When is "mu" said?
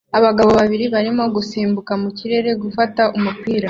2.01-2.09